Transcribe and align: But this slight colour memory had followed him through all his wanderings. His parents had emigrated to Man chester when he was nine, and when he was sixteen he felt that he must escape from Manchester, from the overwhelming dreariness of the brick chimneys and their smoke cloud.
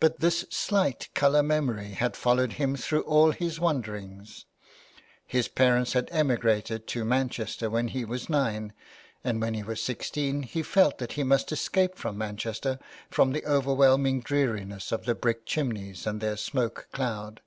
But 0.00 0.20
this 0.20 0.44
slight 0.50 1.08
colour 1.14 1.42
memory 1.42 1.92
had 1.92 2.14
followed 2.14 2.52
him 2.60 2.76
through 2.76 3.00
all 3.04 3.30
his 3.30 3.58
wanderings. 3.58 4.44
His 5.26 5.48
parents 5.48 5.94
had 5.94 6.10
emigrated 6.12 6.86
to 6.88 7.06
Man 7.06 7.30
chester 7.30 7.70
when 7.70 7.88
he 7.88 8.04
was 8.04 8.28
nine, 8.28 8.74
and 9.24 9.40
when 9.40 9.54
he 9.54 9.62
was 9.62 9.82
sixteen 9.82 10.42
he 10.42 10.62
felt 10.62 10.98
that 10.98 11.12
he 11.12 11.22
must 11.24 11.52
escape 11.52 11.96
from 11.96 12.18
Manchester, 12.18 12.78
from 13.08 13.32
the 13.32 13.46
overwhelming 13.46 14.20
dreariness 14.20 14.92
of 14.92 15.06
the 15.06 15.14
brick 15.14 15.46
chimneys 15.46 16.06
and 16.06 16.20
their 16.20 16.36
smoke 16.36 16.88
cloud. 16.92 17.40